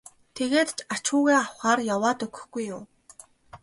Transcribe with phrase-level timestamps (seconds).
[0.37, 2.81] тэгээд ач хүүгээ авахаар яваад өгөхгүй юу.